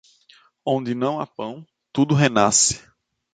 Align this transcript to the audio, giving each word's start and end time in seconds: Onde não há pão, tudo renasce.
Onde 0.65 0.95
não 0.95 1.19
há 1.19 1.27
pão, 1.27 1.63
tudo 1.93 2.15
renasce. 2.15 2.81